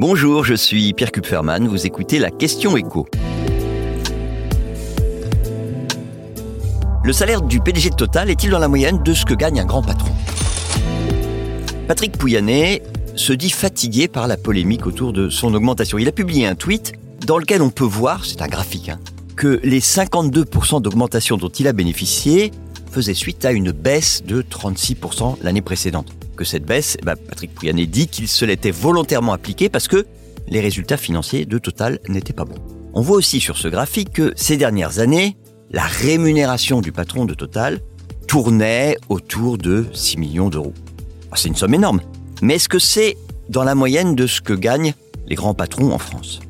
Bonjour, 0.00 0.44
je 0.44 0.54
suis 0.54 0.92
Pierre 0.92 1.10
Kupferman, 1.10 1.66
vous 1.66 1.84
écoutez 1.84 2.20
la 2.20 2.30
question 2.30 2.76
écho. 2.76 3.08
Le 7.02 7.12
salaire 7.12 7.42
du 7.42 7.58
PDG 7.58 7.90
de 7.90 7.96
Total 7.96 8.30
est-il 8.30 8.50
dans 8.50 8.60
la 8.60 8.68
moyenne 8.68 9.02
de 9.02 9.12
ce 9.12 9.24
que 9.24 9.34
gagne 9.34 9.58
un 9.58 9.64
grand 9.64 9.82
patron? 9.82 10.12
Patrick 11.88 12.16
Pouyanné 12.16 12.80
se 13.16 13.32
dit 13.32 13.50
fatigué 13.50 14.06
par 14.06 14.28
la 14.28 14.36
polémique 14.36 14.86
autour 14.86 15.12
de 15.12 15.30
son 15.30 15.52
augmentation. 15.52 15.98
Il 15.98 16.06
a 16.06 16.12
publié 16.12 16.46
un 16.46 16.54
tweet 16.54 16.92
dans 17.26 17.38
lequel 17.38 17.60
on 17.60 17.70
peut 17.70 17.82
voir, 17.82 18.24
c'est 18.24 18.40
un 18.40 18.46
graphique, 18.46 18.90
hein, 18.90 19.00
que 19.34 19.58
les 19.64 19.80
52% 19.80 20.80
d'augmentation 20.80 21.36
dont 21.36 21.48
il 21.48 21.66
a 21.66 21.72
bénéficié 21.72 22.52
faisaient 22.92 23.14
suite 23.14 23.44
à 23.44 23.50
une 23.50 23.72
baisse 23.72 24.22
de 24.24 24.42
36% 24.42 25.38
l'année 25.42 25.60
précédente 25.60 26.14
cette 26.44 26.64
baisse, 26.64 26.96
eh 27.00 27.04
ben, 27.04 27.16
Patrick 27.16 27.54
Pouyanné 27.54 27.86
dit 27.86 28.08
qu'il 28.08 28.28
se 28.28 28.44
l'était 28.44 28.70
volontairement 28.70 29.32
appliqué 29.32 29.68
parce 29.68 29.88
que 29.88 30.06
les 30.48 30.60
résultats 30.60 30.96
financiers 30.96 31.44
de 31.44 31.58
Total 31.58 31.98
n'étaient 32.08 32.32
pas 32.32 32.44
bons. 32.44 32.60
On 32.94 33.00
voit 33.00 33.16
aussi 33.16 33.40
sur 33.40 33.56
ce 33.56 33.68
graphique 33.68 34.12
que 34.12 34.32
ces 34.36 34.56
dernières 34.56 34.98
années, 34.98 35.36
la 35.70 35.84
rémunération 35.84 36.80
du 36.80 36.92
patron 36.92 37.26
de 37.26 37.34
Total 37.34 37.80
tournait 38.26 38.96
autour 39.08 39.58
de 39.58 39.86
6 39.92 40.18
millions 40.18 40.48
d'euros. 40.48 40.74
Ah, 41.30 41.36
c'est 41.36 41.48
une 41.48 41.56
somme 41.56 41.74
énorme. 41.74 42.00
Mais 42.42 42.54
est-ce 42.54 42.68
que 42.68 42.78
c'est 42.78 43.16
dans 43.48 43.64
la 43.64 43.74
moyenne 43.74 44.14
de 44.14 44.26
ce 44.26 44.40
que 44.40 44.52
gagnent 44.52 44.94
les 45.26 45.34
grands 45.34 45.54
patrons 45.54 45.92
en 45.92 45.98
France? 45.98 46.40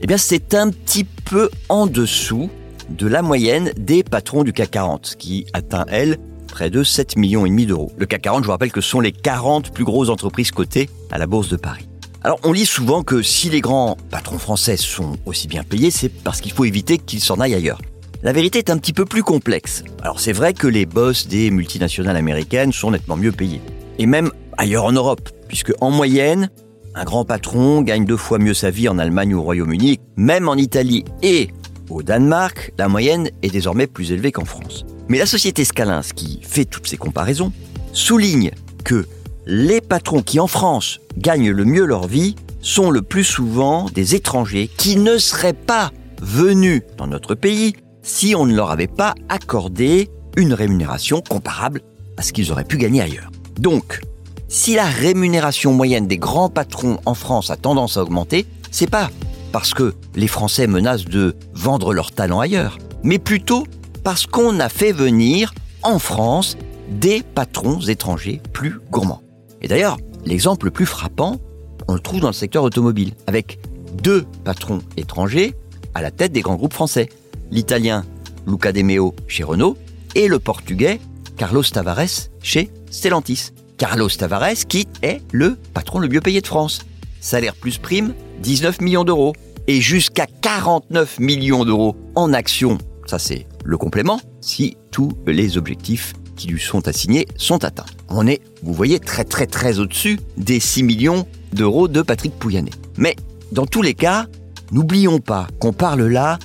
Eh 0.00 0.06
bien, 0.06 0.16
c'est 0.16 0.54
un 0.54 0.70
petit 0.70 1.04
peu 1.04 1.50
en 1.68 1.86
dessous 1.86 2.50
de 2.90 3.06
la 3.06 3.22
moyenne 3.22 3.72
des 3.76 4.02
patrons 4.02 4.44
du 4.44 4.52
CAC 4.52 4.72
40, 4.72 5.14
qui 5.18 5.46
atteint, 5.52 5.86
elle, 5.88 6.18
près 6.52 6.70
de 6.70 6.84
7 6.84 7.16
millions 7.16 7.46
d'euros. 7.46 7.90
Le 7.96 8.06
CAC 8.06 8.22
40, 8.22 8.42
je 8.42 8.46
vous 8.46 8.52
rappelle 8.52 8.70
que 8.70 8.82
ce 8.82 8.90
sont 8.90 9.00
les 9.00 9.10
40 9.10 9.72
plus 9.72 9.84
grosses 9.84 10.10
entreprises 10.10 10.50
cotées 10.50 10.88
à 11.10 11.18
la 11.18 11.26
Bourse 11.26 11.48
de 11.48 11.56
Paris. 11.56 11.88
Alors 12.22 12.38
on 12.44 12.52
lit 12.52 12.66
souvent 12.66 13.02
que 13.02 13.22
si 13.22 13.48
les 13.50 13.60
grands 13.60 13.96
patrons 14.10 14.38
français 14.38 14.76
sont 14.76 15.16
aussi 15.24 15.48
bien 15.48 15.64
payés, 15.64 15.90
c'est 15.90 16.10
parce 16.10 16.40
qu'il 16.40 16.52
faut 16.52 16.66
éviter 16.66 16.98
qu'ils 16.98 17.20
s'en 17.20 17.40
aillent 17.40 17.54
ailleurs. 17.54 17.80
La 18.22 18.32
vérité 18.32 18.58
est 18.58 18.70
un 18.70 18.76
petit 18.76 18.92
peu 18.92 19.06
plus 19.06 19.22
complexe. 19.22 19.82
Alors 20.02 20.20
c'est 20.20 20.32
vrai 20.32 20.52
que 20.52 20.68
les 20.68 20.86
boss 20.86 21.26
des 21.26 21.50
multinationales 21.50 22.16
américaines 22.16 22.72
sont 22.72 22.92
nettement 22.92 23.16
mieux 23.16 23.32
payés. 23.32 23.62
Et 23.98 24.06
même 24.06 24.30
ailleurs 24.58 24.84
en 24.84 24.92
Europe, 24.92 25.30
puisque 25.48 25.72
en 25.80 25.90
moyenne, 25.90 26.50
un 26.94 27.04
grand 27.04 27.24
patron 27.24 27.80
gagne 27.80 28.04
deux 28.04 28.18
fois 28.18 28.38
mieux 28.38 28.54
sa 28.54 28.70
vie 28.70 28.88
en 28.88 28.98
Allemagne 28.98 29.34
ou 29.34 29.38
au 29.38 29.42
Royaume-Uni, 29.42 29.98
même 30.16 30.48
en 30.48 30.56
Italie 30.56 31.04
et 31.22 31.48
au 31.88 32.02
Danemark, 32.02 32.72
la 32.78 32.88
moyenne 32.88 33.30
est 33.42 33.50
désormais 33.50 33.86
plus 33.86 34.12
élevée 34.12 34.32
qu'en 34.32 34.44
France. 34.44 34.84
Mais 35.12 35.18
la 35.18 35.26
société 35.26 35.66
Scalins, 35.66 36.00
qui 36.16 36.40
fait 36.40 36.64
toutes 36.64 36.86
ces 36.86 36.96
comparaisons, 36.96 37.52
souligne 37.92 38.50
que 38.82 39.06
les 39.44 39.82
patrons 39.82 40.22
qui 40.22 40.40
en 40.40 40.46
France 40.46 41.00
gagnent 41.18 41.50
le 41.50 41.66
mieux 41.66 41.84
leur 41.84 42.06
vie 42.06 42.34
sont 42.62 42.90
le 42.90 43.02
plus 43.02 43.22
souvent 43.22 43.90
des 43.90 44.14
étrangers 44.14 44.70
qui 44.74 44.96
ne 44.96 45.18
seraient 45.18 45.52
pas 45.52 45.90
venus 46.22 46.80
dans 46.96 47.06
notre 47.06 47.34
pays 47.34 47.74
si 48.00 48.34
on 48.34 48.46
ne 48.46 48.54
leur 48.54 48.70
avait 48.70 48.86
pas 48.86 49.14
accordé 49.28 50.08
une 50.38 50.54
rémunération 50.54 51.20
comparable 51.20 51.82
à 52.16 52.22
ce 52.22 52.32
qu'ils 52.32 52.50
auraient 52.50 52.64
pu 52.64 52.78
gagner 52.78 53.02
ailleurs. 53.02 53.30
Donc, 53.58 54.00
si 54.48 54.76
la 54.76 54.86
rémunération 54.86 55.74
moyenne 55.74 56.06
des 56.06 56.16
grands 56.16 56.48
patrons 56.48 56.96
en 57.04 57.12
France 57.12 57.50
a 57.50 57.56
tendance 57.56 57.98
à 57.98 58.02
augmenter, 58.02 58.46
c'est 58.70 58.88
pas 58.88 59.10
parce 59.52 59.74
que 59.74 59.92
les 60.14 60.26
Français 60.26 60.66
menacent 60.66 61.04
de 61.04 61.36
vendre 61.52 61.92
leur 61.92 62.12
talent 62.12 62.40
ailleurs, 62.40 62.78
mais 63.02 63.18
plutôt 63.18 63.66
parce 64.04 64.26
qu'on 64.26 64.60
a 64.60 64.68
fait 64.68 64.92
venir 64.92 65.54
en 65.82 65.98
France 65.98 66.56
des 66.88 67.22
patrons 67.22 67.80
étrangers 67.80 68.40
plus 68.52 68.80
gourmands. 68.90 69.22
Et 69.60 69.68
d'ailleurs, 69.68 69.98
l'exemple 70.24 70.66
le 70.66 70.70
plus 70.70 70.86
frappant, 70.86 71.40
on 71.88 71.94
le 71.94 72.00
trouve 72.00 72.20
dans 72.20 72.28
le 72.28 72.32
secteur 72.32 72.64
automobile, 72.64 73.12
avec 73.26 73.58
deux 74.02 74.24
patrons 74.44 74.80
étrangers 74.96 75.54
à 75.94 76.02
la 76.02 76.10
tête 76.10 76.32
des 76.32 76.40
grands 76.40 76.56
groupes 76.56 76.72
français. 76.72 77.08
L'italien 77.50 78.04
Luca 78.46 78.72
De 78.72 78.82
Meo 78.82 79.14
chez 79.28 79.44
Renault 79.44 79.76
et 80.14 80.28
le 80.28 80.38
portugais 80.38 81.00
Carlos 81.36 81.62
Tavares 81.62 82.28
chez 82.42 82.70
Stellantis. 82.90 83.50
Carlos 83.78 84.08
Tavares 84.08 84.66
qui 84.68 84.86
est 85.02 85.20
le 85.32 85.56
patron 85.74 85.98
le 85.98 86.08
mieux 86.08 86.20
payé 86.20 86.40
de 86.40 86.46
France. 86.46 86.84
Salaire 87.20 87.54
plus 87.54 87.78
prime, 87.78 88.14
19 88.40 88.80
millions 88.80 89.04
d'euros. 89.04 89.34
Et 89.68 89.80
jusqu'à 89.80 90.26
49 90.26 91.20
millions 91.20 91.64
d'euros 91.64 91.94
en 92.16 92.32
actions. 92.32 92.78
Ça 93.12 93.18
c'est 93.18 93.46
le 93.62 93.76
complément 93.76 94.18
si 94.40 94.78
tous 94.90 95.12
les 95.26 95.58
objectifs 95.58 96.14
qui 96.34 96.48
lui 96.48 96.58
sont 96.58 96.88
assignés 96.88 97.28
sont 97.36 97.62
atteints. 97.62 97.84
On 98.08 98.26
est, 98.26 98.40
vous 98.62 98.72
voyez, 98.72 98.98
très 99.00 99.24
très 99.24 99.46
très 99.46 99.80
au-dessus 99.80 100.18
des 100.38 100.58
6 100.60 100.82
millions 100.82 101.26
d'euros 101.52 101.88
de 101.88 102.00
Patrick 102.00 102.32
Pouyanné. 102.38 102.70
Mais 102.96 103.14
dans 103.52 103.66
tous 103.66 103.82
les 103.82 103.92
cas, 103.92 104.28
n'oublions 104.70 105.18
pas 105.18 105.46
qu'on 105.58 105.74
parle 105.74 106.06
là 106.06 106.38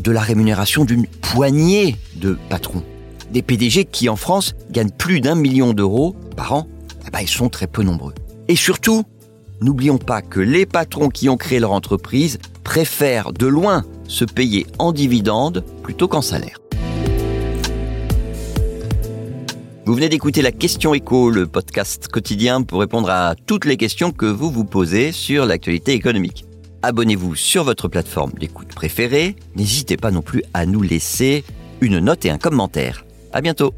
de 0.00 0.12
la 0.12 0.20
rémunération 0.20 0.84
d'une 0.84 1.08
poignée 1.08 1.96
de 2.14 2.38
patrons. 2.48 2.84
Des 3.32 3.42
PDG 3.42 3.86
qui 3.86 4.08
en 4.08 4.14
France 4.14 4.54
gagnent 4.70 4.92
plus 4.92 5.20
d'un 5.20 5.34
million 5.34 5.72
d'euros 5.72 6.14
par 6.36 6.52
an, 6.52 6.68
eh 7.04 7.10
ben, 7.10 7.18
ils 7.20 7.28
sont 7.28 7.48
très 7.48 7.66
peu 7.66 7.82
nombreux. 7.82 8.14
Et 8.46 8.54
surtout, 8.54 9.02
n'oublions 9.60 9.98
pas 9.98 10.22
que 10.22 10.38
les 10.38 10.66
patrons 10.66 11.08
qui 11.08 11.28
ont 11.28 11.36
créé 11.36 11.58
leur 11.58 11.72
entreprise 11.72 12.38
préfèrent 12.62 13.32
de 13.32 13.48
loin 13.48 13.84
se 14.12 14.24
payer 14.24 14.66
en 14.78 14.92
dividendes 14.92 15.64
plutôt 15.82 16.06
qu'en 16.06 16.22
salaire. 16.22 16.58
Vous 19.84 19.94
venez 19.94 20.08
d'écouter 20.08 20.42
la 20.42 20.52
question 20.52 20.94
écho, 20.94 21.30
le 21.30 21.46
podcast 21.46 22.06
quotidien 22.06 22.62
pour 22.62 22.80
répondre 22.80 23.10
à 23.10 23.34
toutes 23.34 23.64
les 23.64 23.76
questions 23.76 24.12
que 24.12 24.26
vous 24.26 24.50
vous 24.50 24.64
posez 24.64 25.10
sur 25.10 25.44
l'actualité 25.44 25.92
économique. 25.92 26.44
Abonnez-vous 26.82 27.34
sur 27.34 27.64
votre 27.64 27.88
plateforme 27.88 28.32
d'écoute 28.38 28.68
préférée. 28.74 29.34
N'hésitez 29.56 29.96
pas 29.96 30.10
non 30.10 30.22
plus 30.22 30.44
à 30.54 30.66
nous 30.66 30.82
laisser 30.82 31.44
une 31.80 31.98
note 31.98 32.24
et 32.24 32.30
un 32.30 32.38
commentaire. 32.38 33.04
À 33.32 33.40
bientôt. 33.40 33.72